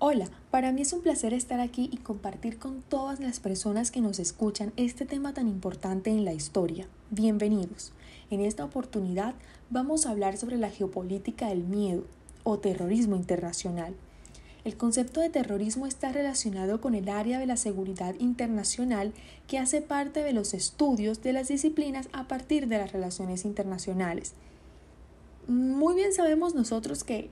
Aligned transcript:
Hola, 0.00 0.28
para 0.52 0.70
mí 0.70 0.82
es 0.82 0.92
un 0.92 1.00
placer 1.00 1.34
estar 1.34 1.58
aquí 1.58 1.90
y 1.92 1.96
compartir 1.96 2.60
con 2.60 2.82
todas 2.82 3.18
las 3.18 3.40
personas 3.40 3.90
que 3.90 4.00
nos 4.00 4.20
escuchan 4.20 4.72
este 4.76 5.06
tema 5.06 5.34
tan 5.34 5.48
importante 5.48 6.10
en 6.10 6.24
la 6.24 6.32
historia. 6.32 6.86
Bienvenidos. 7.10 7.92
En 8.30 8.40
esta 8.40 8.64
oportunidad 8.64 9.34
vamos 9.70 10.06
a 10.06 10.10
hablar 10.10 10.36
sobre 10.36 10.56
la 10.56 10.70
geopolítica 10.70 11.48
del 11.48 11.64
miedo 11.64 12.04
o 12.44 12.60
terrorismo 12.60 13.16
internacional. 13.16 13.92
El 14.64 14.76
concepto 14.76 15.20
de 15.20 15.30
terrorismo 15.30 15.84
está 15.84 16.12
relacionado 16.12 16.80
con 16.80 16.94
el 16.94 17.08
área 17.08 17.40
de 17.40 17.46
la 17.46 17.56
seguridad 17.56 18.14
internacional 18.20 19.12
que 19.48 19.58
hace 19.58 19.82
parte 19.82 20.22
de 20.22 20.32
los 20.32 20.54
estudios 20.54 21.22
de 21.22 21.32
las 21.32 21.48
disciplinas 21.48 22.08
a 22.12 22.28
partir 22.28 22.68
de 22.68 22.78
las 22.78 22.92
relaciones 22.92 23.44
internacionales. 23.44 24.34
Muy 25.48 25.96
bien 25.96 26.12
sabemos 26.12 26.54
nosotros 26.54 27.02
que 27.02 27.30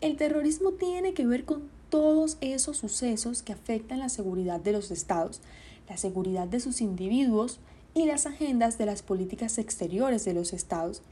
el 0.00 0.16
terrorismo 0.16 0.74
tiene 0.74 1.12
que 1.12 1.26
ver 1.26 1.44
con 1.44 1.76
todos 1.90 2.38
esos 2.40 2.76
sucesos 2.76 3.42
que 3.42 3.52
afectan 3.52 3.98
la 3.98 4.08
seguridad 4.08 4.60
de 4.60 4.72
los 4.72 4.90
estados, 4.90 5.40
la 5.88 5.96
seguridad 5.96 6.46
de 6.46 6.60
sus 6.60 6.80
individuos 6.80 7.60
y 7.94 8.06
las 8.06 8.26
agendas 8.26 8.78
de 8.78 8.86
las 8.86 9.02
políticas 9.02 9.58
exteriores 9.58 10.24
de 10.24 10.34
los 10.34 10.52
estados. 10.52 11.02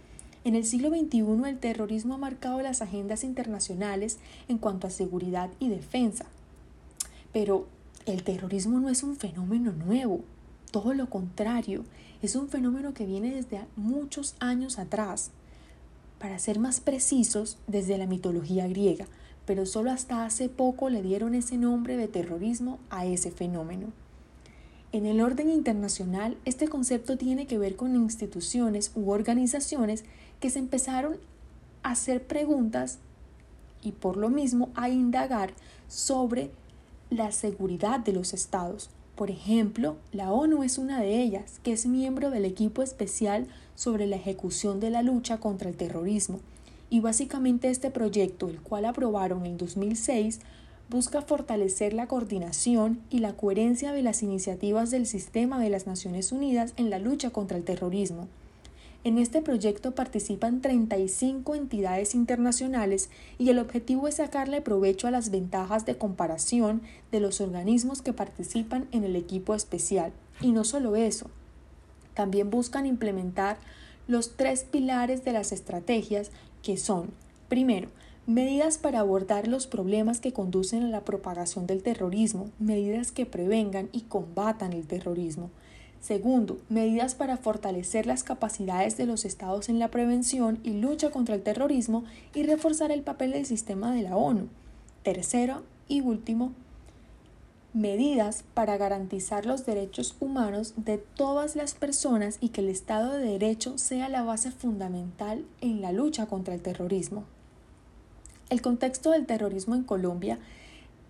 En 0.44 0.54
el 0.54 0.64
siglo 0.64 0.90
XXI 0.90 1.48
el 1.48 1.58
terrorismo 1.58 2.14
ha 2.14 2.18
marcado 2.18 2.60
las 2.62 2.82
agendas 2.82 3.24
internacionales 3.24 4.18
en 4.48 4.58
cuanto 4.58 4.86
a 4.86 4.90
seguridad 4.90 5.50
y 5.58 5.68
defensa. 5.68 6.26
Pero 7.32 7.66
el 8.06 8.22
terrorismo 8.22 8.78
no 8.78 8.88
es 8.88 9.02
un 9.02 9.16
fenómeno 9.16 9.72
nuevo, 9.72 10.20
todo 10.70 10.94
lo 10.94 11.08
contrario, 11.08 11.84
es 12.22 12.36
un 12.36 12.48
fenómeno 12.48 12.94
que 12.94 13.06
viene 13.06 13.34
desde 13.34 13.60
muchos 13.76 14.36
años 14.40 14.78
atrás. 14.78 15.30
Para 16.18 16.38
ser 16.38 16.58
más 16.58 16.80
precisos, 16.80 17.58
desde 17.66 17.98
la 17.98 18.06
mitología 18.06 18.68
griega, 18.68 19.06
pero 19.46 19.64
solo 19.64 19.90
hasta 19.90 20.24
hace 20.24 20.48
poco 20.48 20.90
le 20.90 21.02
dieron 21.02 21.34
ese 21.34 21.56
nombre 21.56 21.96
de 21.96 22.08
terrorismo 22.08 22.78
a 22.90 23.06
ese 23.06 23.30
fenómeno. 23.30 23.86
En 24.92 25.06
el 25.06 25.20
orden 25.20 25.50
internacional, 25.50 26.36
este 26.44 26.68
concepto 26.68 27.16
tiene 27.16 27.46
que 27.46 27.58
ver 27.58 27.76
con 27.76 27.94
instituciones 27.94 28.92
u 28.94 29.10
organizaciones 29.10 30.04
que 30.40 30.50
se 30.50 30.58
empezaron 30.58 31.16
a 31.82 31.92
hacer 31.92 32.26
preguntas 32.26 32.98
y 33.82 33.92
por 33.92 34.16
lo 34.16 34.30
mismo 34.30 34.70
a 34.74 34.88
indagar 34.88 35.52
sobre 35.88 36.50
la 37.10 37.30
seguridad 37.30 38.00
de 38.00 38.12
los 38.12 38.34
estados. 38.34 38.90
Por 39.14 39.30
ejemplo, 39.30 39.96
la 40.12 40.32
ONU 40.32 40.62
es 40.62 40.78
una 40.78 41.00
de 41.00 41.22
ellas, 41.22 41.60
que 41.62 41.72
es 41.72 41.86
miembro 41.86 42.30
del 42.30 42.44
equipo 42.44 42.82
especial 42.82 43.46
sobre 43.74 44.06
la 44.06 44.16
ejecución 44.16 44.80
de 44.80 44.90
la 44.90 45.02
lucha 45.02 45.38
contra 45.38 45.68
el 45.68 45.76
terrorismo, 45.76 46.40
y 46.90 47.00
básicamente 47.00 47.70
este 47.70 47.90
proyecto, 47.90 48.48
el 48.48 48.60
cual 48.60 48.84
aprobaron 48.84 49.46
en 49.46 49.56
2006, 49.56 50.40
busca 50.88 51.22
fortalecer 51.22 51.92
la 51.92 52.06
coordinación 52.06 53.00
y 53.10 53.18
la 53.18 53.32
coherencia 53.32 53.92
de 53.92 54.02
las 54.02 54.22
iniciativas 54.22 54.90
del 54.90 55.06
sistema 55.06 55.58
de 55.60 55.70
las 55.70 55.86
Naciones 55.86 56.30
Unidas 56.30 56.74
en 56.76 56.90
la 56.90 56.98
lucha 56.98 57.30
contra 57.30 57.56
el 57.56 57.64
terrorismo. 57.64 58.28
En 59.02 59.18
este 59.18 59.40
proyecto 59.40 59.94
participan 59.94 60.60
35 60.60 61.54
entidades 61.54 62.14
internacionales 62.14 63.08
y 63.38 63.50
el 63.50 63.60
objetivo 63.60 64.08
es 64.08 64.16
sacarle 64.16 64.60
provecho 64.60 65.06
a 65.06 65.12
las 65.12 65.30
ventajas 65.30 65.86
de 65.86 65.96
comparación 65.96 66.82
de 67.12 67.20
los 67.20 67.40
organismos 67.40 68.02
que 68.02 68.12
participan 68.12 68.88
en 68.90 69.04
el 69.04 69.14
equipo 69.14 69.54
especial. 69.54 70.12
Y 70.40 70.50
no 70.50 70.64
solo 70.64 70.96
eso, 70.96 71.30
también 72.14 72.50
buscan 72.50 72.84
implementar 72.84 73.58
los 74.06 74.36
tres 74.36 74.64
pilares 74.64 75.24
de 75.24 75.32
las 75.32 75.52
estrategias 75.52 76.30
que 76.62 76.76
son, 76.76 77.10
primero, 77.48 77.88
medidas 78.26 78.78
para 78.78 79.00
abordar 79.00 79.46
los 79.46 79.66
problemas 79.66 80.20
que 80.20 80.32
conducen 80.32 80.82
a 80.82 80.88
la 80.88 81.04
propagación 81.04 81.66
del 81.66 81.82
terrorismo, 81.82 82.50
medidas 82.58 83.12
que 83.12 83.26
prevengan 83.26 83.88
y 83.92 84.02
combatan 84.02 84.72
el 84.72 84.86
terrorismo. 84.86 85.50
Segundo, 86.00 86.58
medidas 86.68 87.14
para 87.14 87.36
fortalecer 87.36 88.06
las 88.06 88.22
capacidades 88.22 88.96
de 88.96 89.06
los 89.06 89.24
estados 89.24 89.68
en 89.68 89.78
la 89.78 89.90
prevención 89.90 90.60
y 90.62 90.74
lucha 90.74 91.10
contra 91.10 91.34
el 91.34 91.42
terrorismo 91.42 92.04
y 92.34 92.44
reforzar 92.44 92.92
el 92.92 93.02
papel 93.02 93.32
del 93.32 93.46
sistema 93.46 93.92
de 93.92 94.02
la 94.02 94.16
ONU. 94.16 94.48
Tercero 95.02 95.62
y 95.88 96.00
último, 96.00 96.52
medidas 97.76 98.42
para 98.54 98.78
garantizar 98.78 99.44
los 99.44 99.66
derechos 99.66 100.16
humanos 100.18 100.72
de 100.76 100.96
todas 100.96 101.56
las 101.56 101.74
personas 101.74 102.38
y 102.40 102.48
que 102.48 102.62
el 102.62 102.70
Estado 102.70 103.12
de 103.12 103.26
Derecho 103.26 103.76
sea 103.76 104.08
la 104.08 104.22
base 104.22 104.50
fundamental 104.50 105.44
en 105.60 105.82
la 105.82 105.92
lucha 105.92 106.26
contra 106.26 106.54
el 106.54 106.62
terrorismo. 106.62 107.24
El 108.48 108.62
contexto 108.62 109.10
del 109.10 109.26
terrorismo 109.26 109.74
en 109.74 109.82
Colombia 109.82 110.38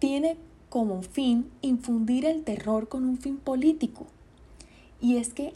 tiene 0.01 0.37
como 0.69 1.03
fin 1.03 1.49
infundir 1.63 2.27
el 2.27 2.43
terror 2.43 2.89
con 2.89 3.05
un 3.05 3.19
fin 3.19 3.37
político. 3.37 4.09
Y 5.01 5.19
es 5.19 5.33
que 5.33 5.53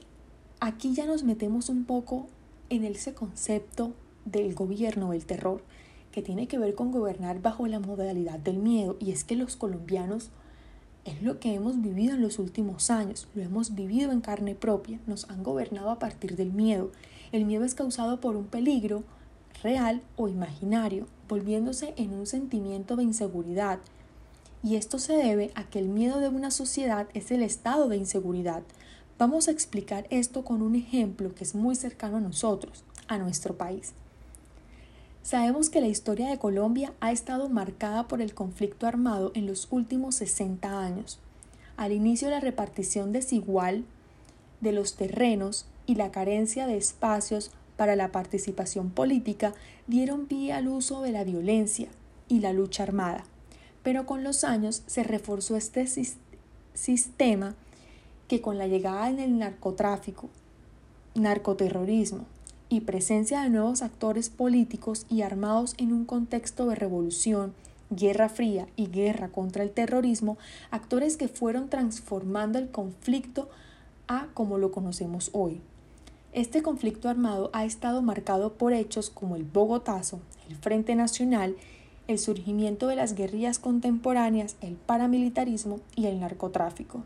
aquí 0.60 0.94
ya 0.94 1.06
nos 1.06 1.24
metemos 1.24 1.70
un 1.70 1.86
poco 1.86 2.28
en 2.68 2.84
ese 2.84 3.14
concepto 3.14 3.94
del 4.24 4.54
gobierno 4.54 5.10
del 5.10 5.26
terror, 5.26 5.64
que 6.12 6.22
tiene 6.22 6.46
que 6.46 6.58
ver 6.58 6.76
con 6.76 6.92
gobernar 6.92 7.42
bajo 7.42 7.66
la 7.66 7.80
modalidad 7.80 8.38
del 8.38 8.58
miedo. 8.58 8.96
Y 9.00 9.10
es 9.10 9.24
que 9.24 9.34
los 9.34 9.56
colombianos 9.56 10.30
es 11.04 11.22
lo 11.22 11.40
que 11.40 11.54
hemos 11.54 11.80
vivido 11.80 12.14
en 12.14 12.22
los 12.22 12.38
últimos 12.38 12.90
años, 12.90 13.28
lo 13.34 13.42
hemos 13.42 13.74
vivido 13.74 14.12
en 14.12 14.20
carne 14.20 14.54
propia, 14.54 15.00
nos 15.06 15.28
han 15.30 15.42
gobernado 15.42 15.90
a 15.90 15.98
partir 15.98 16.36
del 16.36 16.52
miedo. 16.52 16.92
El 17.32 17.44
miedo 17.44 17.64
es 17.64 17.74
causado 17.74 18.20
por 18.20 18.36
un 18.36 18.46
peligro 18.46 19.04
real 19.62 20.02
o 20.16 20.28
imaginario, 20.28 21.06
volviéndose 21.28 21.94
en 21.96 22.12
un 22.12 22.26
sentimiento 22.26 22.96
de 22.96 23.04
inseguridad. 23.04 23.78
Y 24.62 24.76
esto 24.76 24.98
se 24.98 25.14
debe 25.14 25.50
a 25.54 25.64
que 25.64 25.78
el 25.78 25.88
miedo 25.88 26.20
de 26.20 26.28
una 26.28 26.50
sociedad 26.50 27.08
es 27.14 27.30
el 27.30 27.42
estado 27.42 27.88
de 27.88 27.96
inseguridad. 27.96 28.62
Vamos 29.18 29.48
a 29.48 29.52
explicar 29.52 30.06
esto 30.10 30.44
con 30.44 30.62
un 30.62 30.76
ejemplo 30.76 31.34
que 31.34 31.44
es 31.44 31.54
muy 31.54 31.76
cercano 31.76 32.18
a 32.18 32.20
nosotros, 32.20 32.84
a 33.08 33.18
nuestro 33.18 33.56
país. 33.56 33.92
Sabemos 35.22 35.68
que 35.68 35.80
la 35.80 35.86
historia 35.86 36.28
de 36.28 36.38
Colombia 36.38 36.94
ha 37.00 37.12
estado 37.12 37.48
marcada 37.48 38.08
por 38.08 38.22
el 38.22 38.34
conflicto 38.34 38.86
armado 38.86 39.32
en 39.34 39.46
los 39.46 39.68
últimos 39.70 40.14
60 40.16 40.80
años. 40.80 41.18
Al 41.76 41.92
inicio 41.92 42.30
la 42.30 42.40
repartición 42.40 43.12
desigual 43.12 43.84
de 44.60 44.72
los 44.72 44.96
terrenos 44.96 45.66
y 45.86 45.94
la 45.94 46.10
carencia 46.10 46.66
de 46.66 46.76
espacios 46.76 47.50
para 47.76 47.96
la 47.96 48.12
participación 48.12 48.90
política 48.90 49.54
dieron 49.86 50.26
pie 50.26 50.52
al 50.52 50.68
uso 50.68 51.02
de 51.02 51.12
la 51.12 51.24
violencia 51.24 51.88
y 52.28 52.40
la 52.40 52.52
lucha 52.52 52.82
armada. 52.82 53.24
Pero 53.82 54.06
con 54.06 54.24
los 54.24 54.44
años 54.44 54.82
se 54.86 55.02
reforzó 55.02 55.56
este 55.56 55.86
sistema 56.74 57.54
que 58.28 58.40
con 58.40 58.58
la 58.58 58.66
llegada 58.66 59.12
del 59.12 59.38
narcotráfico, 59.38 60.28
narcoterrorismo, 61.14 62.26
y 62.70 62.80
presencia 62.80 63.42
de 63.42 63.50
nuevos 63.50 63.82
actores 63.82 64.30
políticos 64.30 65.04
y 65.10 65.22
armados 65.22 65.74
en 65.76 65.92
un 65.92 66.06
contexto 66.06 66.66
de 66.68 66.76
revolución, 66.76 67.52
guerra 67.90 68.28
fría 68.28 68.68
y 68.76 68.86
guerra 68.86 69.28
contra 69.28 69.64
el 69.64 69.72
terrorismo, 69.72 70.38
actores 70.70 71.16
que 71.16 71.28
fueron 71.28 71.68
transformando 71.68 72.58
el 72.58 72.70
conflicto 72.70 73.50
a 74.06 74.28
como 74.34 74.56
lo 74.56 74.70
conocemos 74.70 75.30
hoy. 75.32 75.60
Este 76.32 76.62
conflicto 76.62 77.08
armado 77.08 77.50
ha 77.52 77.64
estado 77.64 78.02
marcado 78.02 78.54
por 78.54 78.72
hechos 78.72 79.10
como 79.10 79.34
el 79.34 79.42
Bogotazo, 79.42 80.20
el 80.48 80.54
Frente 80.54 80.94
Nacional, 80.94 81.56
el 82.06 82.20
surgimiento 82.20 82.86
de 82.86 82.94
las 82.94 83.14
guerrillas 83.14 83.58
contemporáneas, 83.58 84.56
el 84.60 84.74
paramilitarismo 84.74 85.80
y 85.96 86.06
el 86.06 86.20
narcotráfico. 86.20 87.02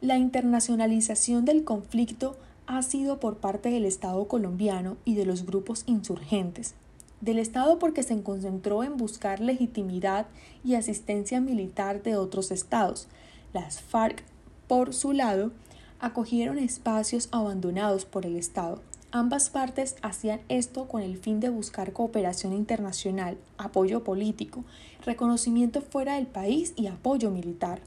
La 0.00 0.18
internacionalización 0.18 1.44
del 1.44 1.62
conflicto 1.62 2.36
ha 2.76 2.82
sido 2.82 3.18
por 3.18 3.38
parte 3.38 3.68
del 3.70 3.84
Estado 3.84 4.28
colombiano 4.28 4.96
y 5.04 5.16
de 5.16 5.26
los 5.26 5.44
grupos 5.44 5.82
insurgentes. 5.86 6.74
Del 7.20 7.40
Estado 7.40 7.80
porque 7.80 8.04
se 8.04 8.22
concentró 8.22 8.84
en 8.84 8.96
buscar 8.96 9.40
legitimidad 9.40 10.28
y 10.64 10.76
asistencia 10.76 11.40
militar 11.40 12.04
de 12.04 12.16
otros 12.16 12.52
estados. 12.52 13.08
Las 13.52 13.80
FARC, 13.80 14.22
por 14.68 14.94
su 14.94 15.12
lado, 15.12 15.50
acogieron 15.98 16.58
espacios 16.58 17.28
abandonados 17.32 18.04
por 18.04 18.24
el 18.24 18.36
Estado. 18.36 18.80
Ambas 19.10 19.50
partes 19.50 19.96
hacían 20.02 20.40
esto 20.48 20.86
con 20.86 21.02
el 21.02 21.18
fin 21.18 21.40
de 21.40 21.50
buscar 21.50 21.92
cooperación 21.92 22.52
internacional, 22.52 23.36
apoyo 23.58 24.04
político, 24.04 24.64
reconocimiento 25.04 25.80
fuera 25.80 26.14
del 26.14 26.28
país 26.28 26.72
y 26.76 26.86
apoyo 26.86 27.32
militar. 27.32 27.80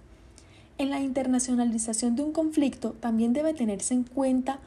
En 0.77 0.89
la 0.89 0.99
internacionalización 0.99 2.17
de 2.17 2.23
un 2.23 2.33
conflicto 2.33 2.91
también 2.99 3.31
debe 3.31 3.53
tenerse 3.53 3.93
en 3.93 4.03
cuenta 4.03 4.59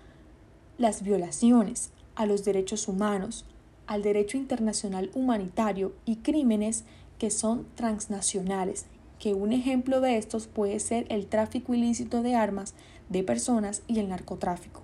las 0.78 1.02
violaciones 1.02 1.90
a 2.14 2.26
los 2.26 2.44
derechos 2.44 2.88
humanos, 2.88 3.44
al 3.86 4.02
derecho 4.02 4.36
internacional 4.36 5.10
humanitario 5.14 5.92
y 6.04 6.16
crímenes 6.16 6.84
que 7.18 7.30
son 7.30 7.66
transnacionales, 7.74 8.86
que 9.18 9.34
un 9.34 9.52
ejemplo 9.52 10.00
de 10.00 10.16
estos 10.16 10.46
puede 10.46 10.80
ser 10.80 11.06
el 11.08 11.26
tráfico 11.26 11.74
ilícito 11.74 12.22
de 12.22 12.34
armas, 12.34 12.74
de 13.08 13.22
personas 13.22 13.82
y 13.86 13.98
el 14.00 14.08
narcotráfico. 14.08 14.82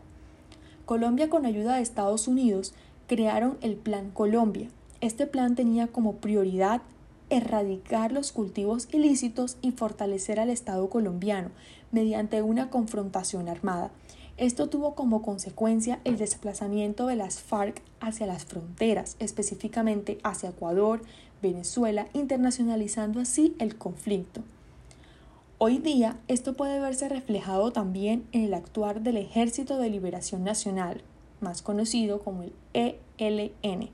Colombia 0.84 1.28
con 1.28 1.46
ayuda 1.46 1.76
de 1.76 1.82
Estados 1.82 2.28
Unidos 2.28 2.74
crearon 3.06 3.58
el 3.60 3.76
Plan 3.76 4.10
Colombia. 4.10 4.68
Este 5.00 5.26
plan 5.26 5.54
tenía 5.54 5.88
como 5.88 6.16
prioridad 6.16 6.82
erradicar 7.30 8.12
los 8.12 8.30
cultivos 8.30 8.88
ilícitos 8.92 9.56
y 9.62 9.72
fortalecer 9.72 10.38
al 10.38 10.50
Estado 10.50 10.88
colombiano 10.90 11.50
mediante 11.90 12.42
una 12.42 12.68
confrontación 12.68 13.48
armada. 13.48 13.90
Esto 14.42 14.68
tuvo 14.68 14.96
como 14.96 15.22
consecuencia 15.22 16.00
el 16.02 16.18
desplazamiento 16.18 17.06
de 17.06 17.14
las 17.14 17.38
FARC 17.38 17.80
hacia 18.00 18.26
las 18.26 18.44
fronteras, 18.44 19.14
específicamente 19.20 20.18
hacia 20.24 20.48
Ecuador, 20.48 21.00
Venezuela, 21.40 22.08
internacionalizando 22.12 23.20
así 23.20 23.54
el 23.60 23.78
conflicto. 23.78 24.42
Hoy 25.58 25.78
día 25.78 26.18
esto 26.26 26.54
puede 26.54 26.80
verse 26.80 27.08
reflejado 27.08 27.70
también 27.70 28.26
en 28.32 28.42
el 28.42 28.54
actuar 28.54 29.02
del 29.02 29.18
Ejército 29.18 29.78
de 29.78 29.90
Liberación 29.90 30.42
Nacional, 30.42 31.02
más 31.40 31.62
conocido 31.62 32.18
como 32.18 32.42
el 32.42 32.52
ELN. 33.18 33.90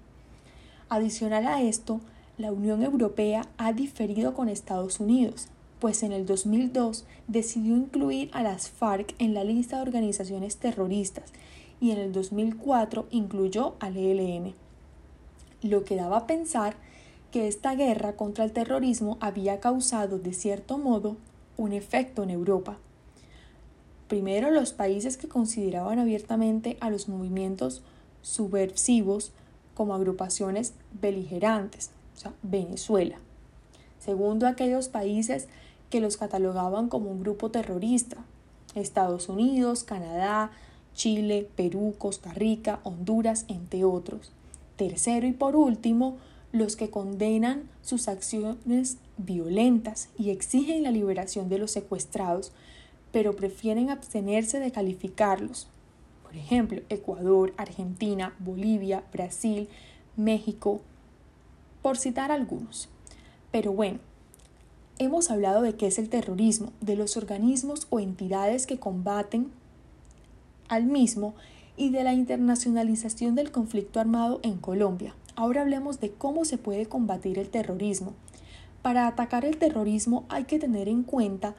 Adicional 0.89 1.47
a 1.47 1.61
esto, 1.61 2.01
la 2.39 2.53
Unión 2.53 2.83
Europea 2.83 3.47
ha 3.59 3.75
diferido 3.75 4.33
con 4.33 4.49
Estados 4.49 4.99
Unidos, 4.99 5.49
pues 5.81 6.03
en 6.03 6.13
el 6.13 6.27
2002 6.27 7.05
decidió 7.27 7.77
incluir 7.77 8.31
a 8.33 8.43
las 8.43 8.71
FARC 8.71 9.15
en 9.19 9.35
la 9.35 9.45
lista 9.45 9.77
de 9.77 9.83
organizaciones 9.83 10.57
terroristas 10.57 11.33
y 11.81 11.93
en 11.93 11.99
el 11.99 12.13
2004 12.13 13.07
incluyó 13.11 13.75
al 13.81 13.97
ELN, 13.97 14.55
lo 15.63 15.85
que 15.85 15.97
daba 15.97 16.19
a 16.19 16.27
pensar 16.27 16.77
que 17.31 17.47
esta 17.47 17.75
guerra 17.75 18.17
contra 18.17 18.45
el 18.45 18.53
terrorismo 18.53 19.19
había 19.21 19.61
causado 19.61 20.19
de 20.19 20.33
cierto 20.33 20.79
modo 20.79 21.17
un 21.57 21.73
efecto 21.73 22.23
en 22.23 22.31
Europa. 22.31 22.79
Primero, 24.09 24.51
los 24.51 24.73
países 24.73 25.19
que 25.19 25.29
consideraban 25.29 25.99
abiertamente 25.99 26.79
a 26.81 26.89
los 26.89 27.09
movimientos 27.09 27.83
subversivos 28.23 29.33
como 29.75 29.95
agrupaciones 29.95 30.73
beligerantes, 31.01 31.91
o 32.17 32.19
sea, 32.19 32.33
Venezuela. 32.43 33.19
Segundo, 33.99 34.47
aquellos 34.47 34.89
países 34.89 35.49
que 35.91 36.01
los 36.01 36.17
catalogaban 36.17 36.89
como 36.89 37.11
un 37.11 37.21
grupo 37.21 37.51
terrorista, 37.51 38.17
Estados 38.75 39.29
Unidos, 39.29 39.85
Canadá, 39.85 40.51
Chile, 40.95 41.49
Perú, 41.57 41.95
Costa 41.97 42.33
Rica, 42.33 42.81
Honduras, 42.83 43.45
entre 43.49 43.85
otros. 43.85 44.33
Tercero 44.77 45.27
y 45.27 45.33
por 45.33 45.57
último, 45.57 46.17
los 46.53 46.77
que 46.77 46.91
condenan 46.91 47.69
sus 47.83 48.09
acciones 48.09 48.99
violentas 49.17 50.09
y 50.19 50.31
exigen 50.31 50.83
la 50.83 50.91
liberación 50.91 51.49
de 51.49 51.59
los 51.59 51.71
secuestrados, 51.71 52.53
pero 53.13 53.37
prefieren 53.37 53.91
abstenerse 53.91 54.61
de 54.61 54.73
calificarlos. 54.73 55.69
Por 56.23 56.37
ejemplo, 56.37 56.83
Ecuador, 56.89 57.55
Argentina, 57.57 58.35
Bolivia, 58.39 59.03
Brasil, 59.13 59.69
México, 60.17 60.81
por 61.81 61.97
citar 61.97 62.31
algunos. 62.33 62.89
Pero 63.51 63.73
bueno, 63.73 63.99
hemos 64.99 65.31
hablado 65.31 65.63
de 65.63 65.75
qué 65.75 65.87
es 65.87 65.99
el 65.99 66.09
terrorismo, 66.09 66.73
de 66.81 66.97
los 66.97 67.17
organismos 67.17 67.87
o 67.91 68.01
entidades 68.01 68.67
que 68.67 68.79
combaten 68.79 69.51
al 70.69 70.87
mismo 70.87 71.35
y 71.77 71.91
de 71.91 72.03
la 72.03 72.13
internacionalización 72.13 73.35
del 73.35 73.51
conflicto 73.51 74.01
armado 74.01 74.41
en 74.43 74.57
Colombia. 74.57 75.15
Ahora 75.37 75.63
hablemos 75.63 76.01
de 76.01 76.11
cómo 76.11 76.45
se 76.45 76.59
puede 76.59 76.87
combatir 76.87 77.39
el 77.39 77.49
terrorismo. 77.49 78.15
Para 78.83 79.07
atacar 79.07 79.45
el 79.45 79.57
terrorismo 79.57 80.25
hay 80.29 80.45
que 80.45 80.59
tener 80.59 80.89
en 80.89 81.05
cuenta 81.05 81.55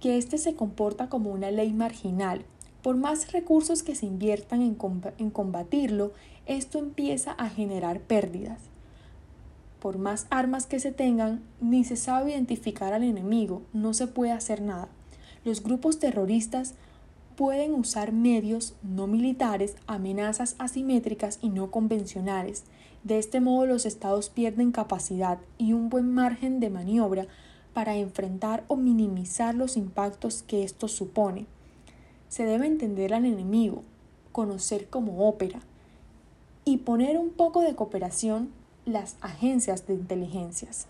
que 0.00 0.16
éste 0.16 0.38
se 0.38 0.54
comporta 0.54 1.08
como 1.08 1.30
una 1.30 1.50
ley 1.50 1.72
marginal. 1.72 2.44
Por 2.82 2.96
más 2.96 3.32
recursos 3.32 3.82
que 3.82 3.94
se 3.94 4.06
inviertan 4.06 4.60
en, 4.60 5.30
combatirlo, 5.30 6.12
esto 6.46 6.78
empieza 6.78 7.32
a 7.32 7.48
generar 7.48 8.00
pérdidas. 8.00 8.60
Por 9.84 9.98
más 9.98 10.26
armas 10.30 10.64
que 10.64 10.80
se 10.80 10.92
tengan, 10.92 11.42
ni 11.60 11.84
se 11.84 11.96
sabe 11.96 12.30
identificar 12.30 12.94
al 12.94 13.02
enemigo, 13.02 13.60
no 13.74 13.92
se 13.92 14.06
puede 14.06 14.32
hacer 14.32 14.62
nada. 14.62 14.88
Los 15.44 15.62
grupos 15.62 15.98
terroristas 15.98 16.72
pueden 17.36 17.74
usar 17.74 18.10
medios 18.10 18.72
no 18.82 19.06
militares, 19.06 19.76
amenazas 19.86 20.56
asimétricas 20.58 21.38
y 21.42 21.50
no 21.50 21.70
convencionales. 21.70 22.64
De 23.02 23.18
este 23.18 23.42
modo 23.42 23.66
los 23.66 23.84
estados 23.84 24.30
pierden 24.30 24.72
capacidad 24.72 25.36
y 25.58 25.74
un 25.74 25.90
buen 25.90 26.14
margen 26.14 26.60
de 26.60 26.70
maniobra 26.70 27.26
para 27.74 27.94
enfrentar 27.94 28.64
o 28.68 28.76
minimizar 28.76 29.54
los 29.54 29.76
impactos 29.76 30.42
que 30.42 30.64
esto 30.64 30.88
supone. 30.88 31.44
Se 32.30 32.46
debe 32.46 32.66
entender 32.66 33.12
al 33.12 33.26
enemigo, 33.26 33.82
conocer 34.32 34.88
como 34.88 35.28
ópera 35.28 35.60
y 36.64 36.78
poner 36.78 37.18
un 37.18 37.28
poco 37.28 37.60
de 37.60 37.74
cooperación 37.74 38.63
las 38.86 39.16
agencias 39.20 39.86
de 39.86 39.94
inteligencias. 39.94 40.86